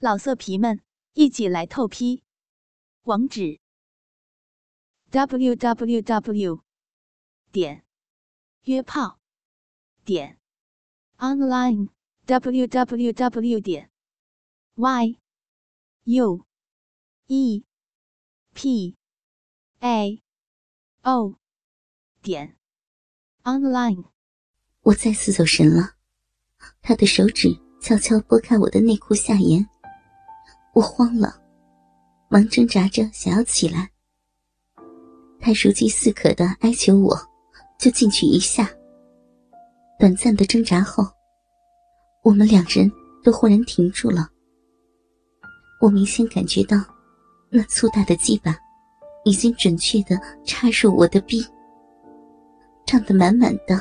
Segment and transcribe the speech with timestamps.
[0.00, 0.80] 老色皮们，
[1.14, 2.22] 一起来透批！
[3.02, 3.58] 网址
[5.10, 6.62] ：w w w
[7.50, 7.84] 点
[8.62, 9.18] 约炮
[10.04, 10.38] 点
[11.16, 11.88] online
[12.26, 13.90] w w w 点
[14.76, 15.18] y
[16.04, 16.46] u
[17.26, 17.64] e
[18.54, 18.96] p
[19.80, 20.22] a
[21.02, 21.34] o
[22.22, 22.56] 点
[23.42, 24.04] online。
[24.82, 25.96] 我再次走神了，
[26.82, 29.68] 他的手指悄悄拨开我的内裤下沿。
[30.78, 31.34] 我慌了，
[32.28, 33.90] 忙挣扎着想要起来。
[35.40, 37.18] 他如饥似渴的哀求我，
[37.80, 38.70] 就进去一下。
[39.98, 41.04] 短暂的挣扎后，
[42.22, 42.88] 我们两人
[43.24, 44.28] 都忽然停住了。
[45.80, 46.76] 我明显感觉到，
[47.50, 48.56] 那粗大的鸡巴
[49.24, 51.44] 已经准确的插入我的逼，
[52.86, 53.76] 胀得满满的。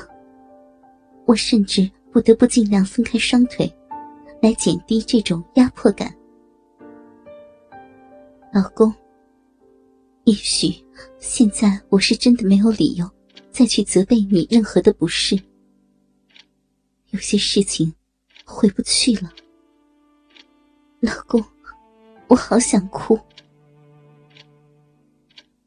[1.28, 3.72] 我甚至不得不尽量分开双腿，
[4.42, 6.12] 来减低这种压迫感。
[8.58, 8.92] 老公，
[10.24, 10.84] 也许
[11.20, 13.08] 现在我是真的没有理由
[13.52, 15.40] 再去责备你任何的不是。
[17.12, 17.94] 有些事情
[18.44, 19.32] 回不去了。
[21.02, 21.40] 老公，
[22.28, 23.20] 我好想哭。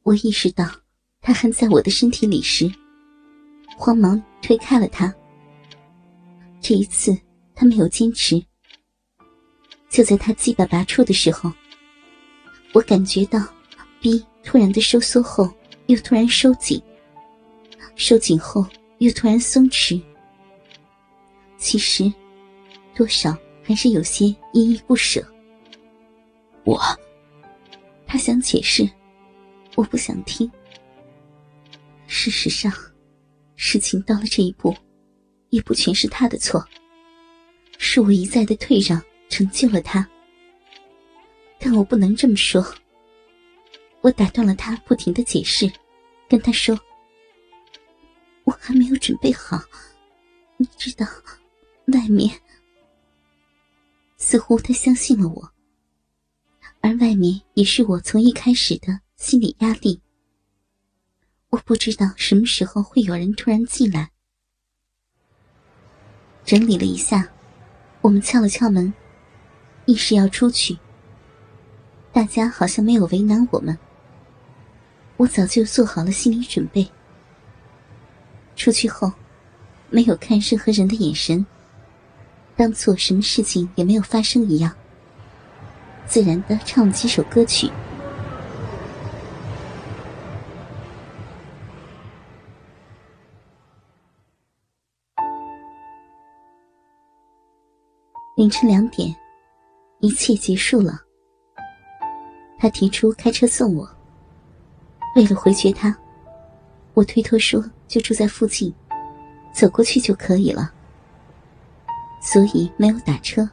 [0.03, 0.69] 我意识到
[1.21, 2.69] 他还在我的身体里时，
[3.79, 5.15] 慌忙推开了他。
[6.61, 7.17] 这一次
[7.55, 8.45] 他没有坚持。
[9.89, 11.53] 就在他鸡巴拔出的时候。
[12.81, 13.39] 我感觉到，
[14.01, 15.53] 逼突然的收缩后，
[15.89, 16.83] 又突然收紧，
[17.95, 18.67] 收紧后
[19.01, 20.01] 又突然松弛。
[21.59, 22.11] 其实，
[22.95, 25.23] 多少还是有些依依不舍。
[26.65, 26.81] 我，
[28.07, 28.89] 他想解释，
[29.75, 30.51] 我不想听。
[32.07, 32.73] 事实上，
[33.57, 34.75] 事情到了这一步，
[35.51, 36.67] 也不全是他的错，
[37.77, 40.09] 是我一再的退让，成就了他。
[41.61, 42.67] 但我不能这么说。
[44.01, 45.71] 我打断了他不停的解释，
[46.27, 46.79] 跟他说
[48.45, 49.63] ：“我还没有准备好，
[50.57, 51.07] 你知道，
[51.93, 52.41] 外面……”
[54.17, 55.53] 似乎他相信了我，
[56.81, 60.01] 而外面也是我从一开始的心理压力。
[61.51, 64.11] 我不知道什么时候会有人突然进来。
[66.45, 67.31] 整理了一下，
[68.01, 68.93] 我们敲了敲门，
[69.85, 70.79] 意识要出去。
[72.13, 73.79] 大家好像没有为难我们，
[75.17, 76.87] 我早就做好了心理准备。
[78.57, 79.13] 出去后，
[79.91, 81.47] 没有看任何人的眼神，
[82.57, 84.75] 当做什么事情也没有发生一样，
[86.05, 87.71] 自然的唱了几首歌曲。
[98.37, 99.15] 凌晨两点，
[100.01, 101.01] 一切结束了。
[102.61, 103.89] 他提出开车送我。
[105.17, 105.97] 为了回绝他，
[106.93, 108.73] 我推脱说就住在附近，
[109.51, 110.71] 走过去就可以了。
[112.21, 113.49] 所以没有打车，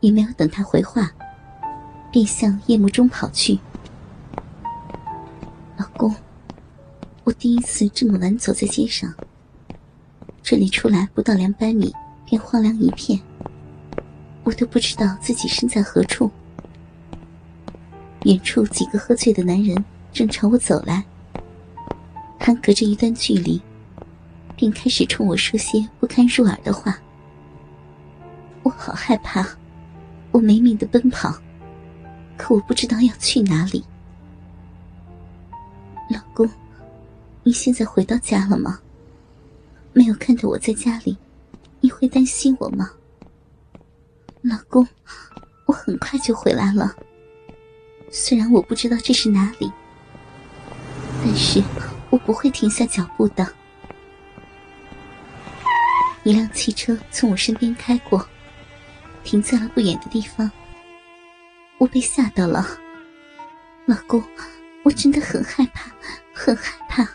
[0.00, 1.10] 也没有等他回话，
[2.10, 3.58] 便向夜幕中跑去。
[5.78, 6.14] 老公，
[7.24, 9.10] 我第一次这么晚走在街上。
[10.42, 11.90] 这里出来不到两百米，
[12.26, 13.18] 便荒凉一片，
[14.44, 16.30] 我都不知道自己身在何处。
[18.24, 21.04] 远处几个喝醉的男人正朝我走来，
[22.38, 23.60] 还隔着一段距离，
[24.56, 26.96] 便开始冲我说些不堪入耳的话。
[28.62, 29.44] 我好害怕，
[30.30, 31.34] 我没命的奔跑，
[32.36, 33.84] 可我不知道要去哪里。
[36.08, 36.48] 老公，
[37.42, 38.78] 你现在回到家了吗？
[39.92, 41.16] 没有看到我在家里，
[41.80, 42.90] 你会担心我吗？
[44.42, 44.86] 老公，
[45.66, 46.94] 我很快就回来了。
[48.14, 49.72] 虽然我不知道这是哪里，
[51.24, 51.62] 但是
[52.10, 53.50] 我不会停下脚步的。
[56.22, 58.28] 一辆汽车从我身边开过，
[59.24, 60.48] 停在了不远的地方。
[61.78, 62.78] 我被吓到了，
[63.86, 64.22] 老公，
[64.84, 65.90] 我真的很害怕，
[66.34, 67.08] 很害怕。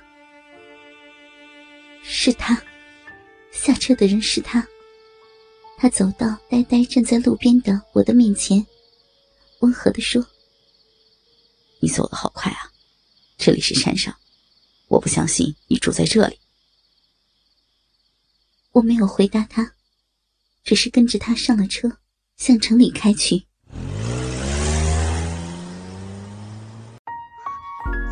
[2.02, 2.60] 是他，
[3.52, 4.66] 下车的人是他。
[5.78, 8.66] 他走到呆呆站在路边的我的面前，
[9.60, 10.26] 温和的说。
[11.80, 12.72] 你走的好快啊！
[13.38, 14.16] 这里是山上，
[14.88, 16.40] 我不相信你住在这里。
[18.72, 19.74] 我没有回答他，
[20.64, 22.00] 只是跟着他上了车，
[22.36, 23.46] 向城里开去。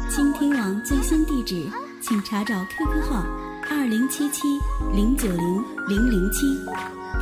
[0.09, 1.67] 倾听网最新地址，
[2.01, 3.23] 请查找 QQ 号
[3.69, 4.41] 二零七七
[4.93, 6.41] 零九零零零七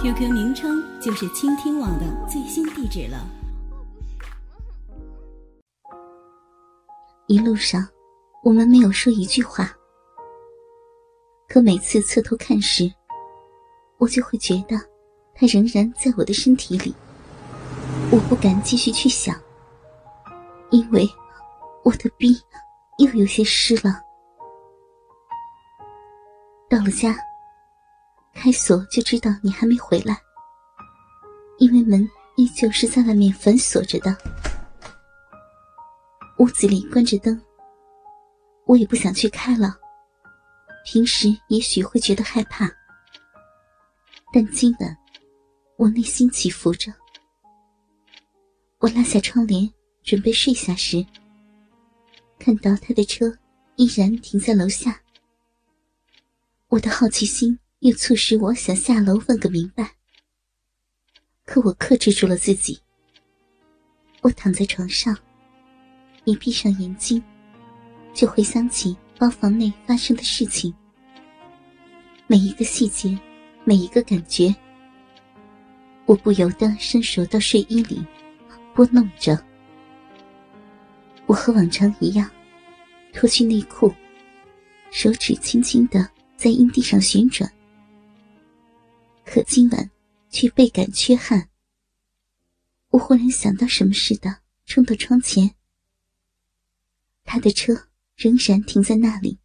[0.02, 3.43] ，QQ 名称就是倾听网的最新地址了。
[7.34, 7.84] 一路上，
[8.44, 9.76] 我们没有说一句话。
[11.48, 12.94] 可每次侧头看时，
[13.98, 14.78] 我就会觉得
[15.34, 16.94] 他仍然在我的身体里。
[18.12, 19.36] 我不敢继续去想，
[20.70, 21.10] 因为
[21.84, 22.40] 我的逼
[23.00, 24.00] 又有些湿了。
[26.70, 27.18] 到了家，
[28.36, 30.16] 开锁就知道你还没回来，
[31.58, 34.16] 因为门依旧是在外面反锁着的。
[36.40, 37.40] 屋子里关着灯，
[38.66, 39.78] 我也不想去开了。
[40.86, 42.70] 平时也许会觉得害怕，
[44.34, 44.98] 但今晚
[45.78, 46.94] 我内心起伏着。
[48.80, 49.72] 我拉下窗帘
[50.04, 51.06] 准备睡下时，
[52.38, 53.38] 看到他的车
[53.78, 55.00] 依然停在楼下。
[56.68, 59.96] 我的好奇心又促使我想下楼问个明白，
[61.46, 62.82] 可我克制住了自己。
[64.22, 65.18] 我躺在床上，
[66.26, 67.24] 一闭上眼睛，
[68.14, 68.96] 就回想起。
[69.16, 70.74] 包房内发生的事情，
[72.28, 73.18] 每一个细节，
[73.64, 74.54] 每一个感觉，
[76.06, 78.04] 我不由得伸手到睡衣里
[78.74, 79.42] 拨弄着。
[81.26, 82.30] 我和往常一样，
[83.14, 83.94] 脱去内裤，
[84.92, 87.50] 手指轻轻的在阴蒂上旋转。
[89.24, 89.90] 可今晚
[90.30, 91.48] 却倍感缺憾。
[92.90, 94.36] 我忽然想到什么似的，
[94.66, 95.50] 冲到窗前。
[97.24, 97.88] 他的车。
[98.16, 99.40] 仍然停在那里。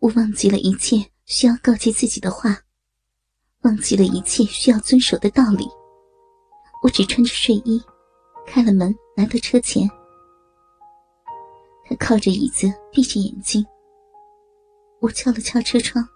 [0.00, 2.54] 我忘记了一切需要告诫自己的话，
[3.62, 5.66] 忘记了一切需要遵守的道理。
[6.82, 7.82] 我只穿着睡衣，
[8.46, 9.88] 开了门，来到车前。
[11.86, 13.64] 他靠着椅子，闭着眼睛。
[15.00, 16.06] 我敲了敲车窗。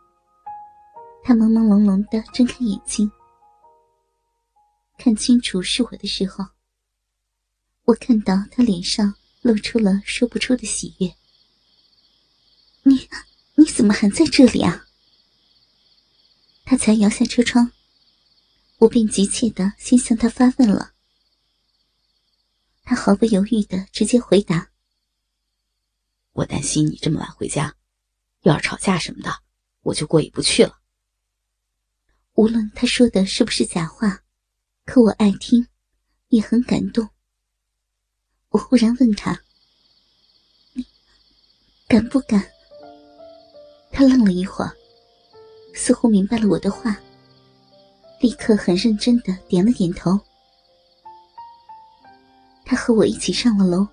[1.24, 3.10] 他朦朦胧胧的睁开眼睛，
[4.98, 6.44] 看清楚是我的时候，
[7.84, 9.14] 我看到他脸上。
[9.42, 11.14] 露出了说不出的喜悦。
[12.82, 13.08] 你，
[13.56, 14.86] 你怎么还在这里啊？
[16.64, 17.72] 他才摇下车窗，
[18.78, 20.92] 我便急切的先向他发问了。
[22.84, 24.70] 他毫不犹豫的直接回答
[26.32, 27.76] ：“我担心你这么晚回家，
[28.42, 29.42] 要是吵架什么的，
[29.82, 30.78] 我就过意不去了。”
[32.34, 34.22] 无论他说的是不是假话，
[34.86, 35.66] 可我爱听，
[36.28, 37.10] 也很感动。
[38.50, 39.40] 我忽然问他
[40.74, 40.84] ：“你
[41.88, 42.44] 敢不敢？”
[43.92, 44.72] 他愣了一会儿，
[45.74, 46.96] 似乎明白了我的话，
[48.20, 50.18] 立刻很认真的点了点头。
[52.64, 53.86] 他和我一起上了楼，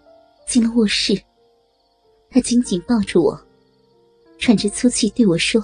[0.47, 1.21] 进了卧室。
[2.29, 3.47] 他紧紧抱住我，
[4.37, 5.63] 喘着粗气对我说：“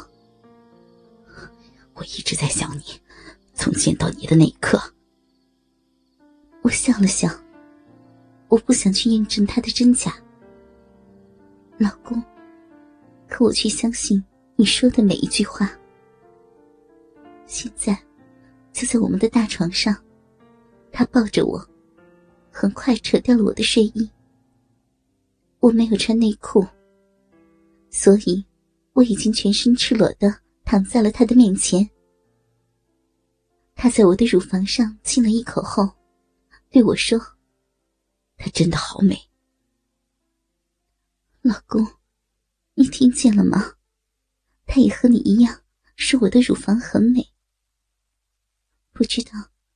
[1.94, 2.84] 我一直在想你，
[3.54, 4.94] 从见到你的那一刻。”
[6.64, 7.30] 我笑了笑。
[8.54, 10.16] 我不想去验证他的真假，
[11.80, 12.22] 老公，
[13.28, 14.24] 可我却相信
[14.56, 15.72] 你说的每一句话。
[17.48, 18.00] 现在，
[18.72, 19.98] 就在我们的大床上，
[20.92, 21.68] 他抱着我，
[22.52, 24.08] 很快扯掉了我的睡衣。
[25.60, 26.64] 我没有穿内裤，
[27.90, 28.46] 所以
[28.94, 30.32] 我已经全身赤裸的
[30.64, 31.90] 躺在了他的面前。
[33.74, 35.90] 他在我的乳房上亲了一口后，
[36.70, 37.20] 对我说。
[38.44, 39.30] 她真的好美，
[41.42, 41.88] 老公，
[42.74, 43.76] 你听见了吗？
[44.66, 45.62] 她也和你一样，
[45.96, 47.26] 说我的乳房很美。
[48.92, 49.32] 不知道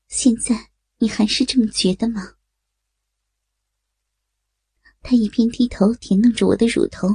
[0.09, 2.33] 现在你还是这么觉得吗？
[5.01, 7.07] 他一边低头舔弄着我的乳头，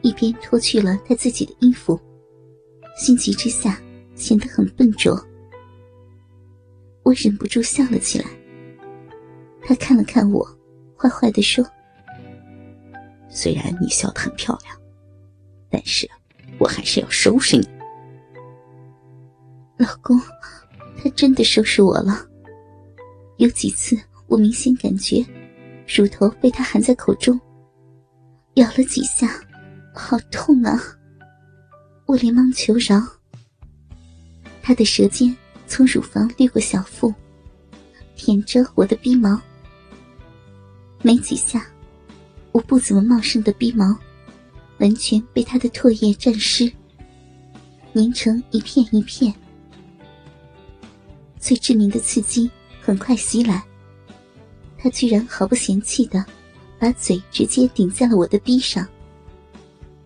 [0.00, 2.00] 一边脱去了他自己的衣服，
[2.96, 3.78] 心急之下
[4.14, 5.14] 显得很笨拙。
[7.02, 8.37] 我忍不住笑了起来。
[9.68, 10.42] 他看了看我，
[10.96, 11.62] 坏坏的说
[13.28, 14.74] ：“虽然你笑得很漂亮，
[15.68, 16.10] 但是
[16.58, 17.68] 我还是要收拾你。”
[19.76, 20.18] 老公，
[20.96, 22.26] 他真的收拾我了。
[23.36, 23.94] 有几次，
[24.26, 25.22] 我明显感觉
[25.86, 27.38] 乳头被他含在口中，
[28.54, 29.28] 咬了几下，
[29.94, 30.80] 好痛啊！
[32.06, 32.98] 我连忙求饶。
[34.62, 37.12] 他的舌尖从乳房掠过小腹，
[38.16, 39.38] 舔着我的鼻毛。
[41.02, 41.66] 没几下，
[42.52, 43.96] 我不怎么茂盛的鼻毛，
[44.78, 46.70] 完全被他的唾液沾湿，
[47.94, 49.32] 粘成一片一片。
[51.38, 52.50] 最致命的刺激
[52.80, 53.62] 很快袭来，
[54.76, 56.24] 他居然毫不嫌弃的
[56.78, 58.86] 把嘴直接顶在了我的鼻上，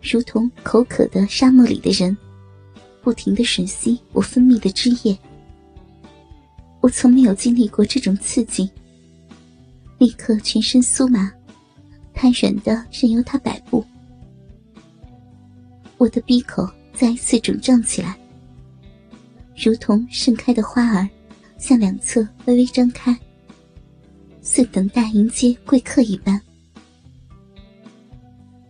[0.03, 2.15] 如同口渴的沙漠里的人，
[3.01, 5.19] 不停的吮吸我分泌的汁液。
[6.81, 8.71] 我从没有经历过这种刺激。
[10.03, 11.33] 立刻全身酥麻，
[12.13, 13.87] 瘫软的任由他摆布。
[15.97, 18.19] 我的鼻口再一次肿胀起来，
[19.57, 21.09] 如同盛开的花儿，
[21.57, 23.17] 向两侧微微张开，
[24.41, 26.41] 似等待迎接贵客一般。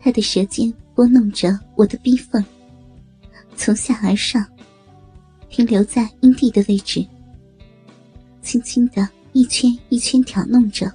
[0.01, 2.45] 他的舌尖拨弄着我的逼缝，
[3.57, 4.47] 从下而上，
[5.49, 7.03] 停留在阴蒂的位置，
[8.43, 10.93] 轻轻的一圈一圈挑弄着。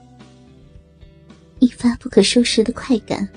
[1.59, 3.27] 一发不可收拾的快感，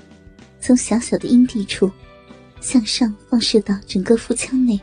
[0.59, 1.91] 从小小的阴蒂处
[2.59, 4.79] 向上放射到整个腹腔内。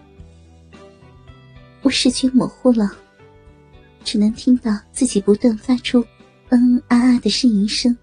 [1.83, 2.91] 我视觉模糊了，
[4.03, 6.05] 只能听到自己不断发出
[6.51, 7.97] “嗯嗯啊啊”的呻吟声。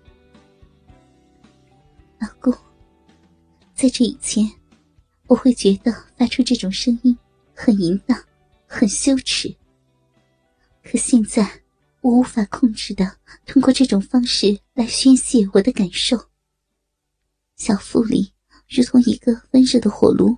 [2.19, 2.53] 老公，
[3.75, 4.49] 在这以前，
[5.27, 7.17] 我会觉得发出这种声音
[7.53, 8.17] 很淫荡、
[8.67, 9.53] 很羞耻。
[10.81, 11.64] 可现在。
[12.05, 16.29] 我无法控制的通过这种方式来宣泄我的感受。
[17.55, 18.31] 小腹里
[18.69, 20.37] 如同一个温热的火炉，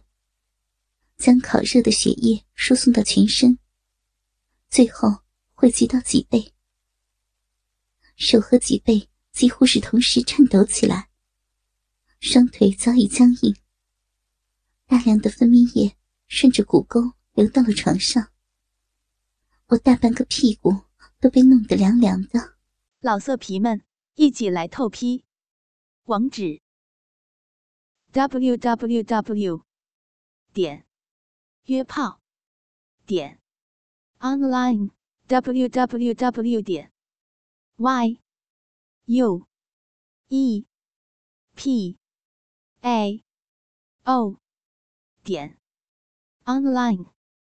[1.18, 3.60] 将烤热的血液输送到全身，
[4.70, 5.24] 最后
[5.56, 6.54] 汇集到脊背。
[8.16, 11.10] 手和脊背几乎是同时颤抖起来，
[12.22, 13.54] 双腿早已僵硬。
[14.86, 15.98] 大量的分泌液
[16.30, 18.30] 顺着骨沟流到了床上，
[19.66, 20.87] 我大半个屁股。
[21.20, 22.58] 都被弄得凉凉的，
[23.00, 23.84] 老色皮们
[24.14, 25.26] 一起来透批，
[26.04, 26.62] 网址
[28.12, 29.66] ：w w w
[30.54, 30.86] 点
[31.64, 32.22] 约炮
[33.06, 33.42] 点
[34.20, 34.92] online
[35.28, 36.92] w w w 点
[37.78, 38.20] y
[39.06, 39.48] u
[40.28, 40.66] e
[41.56, 41.98] p
[42.82, 43.24] a
[44.04, 44.40] o
[45.24, 45.58] 点
[46.46, 47.17] online。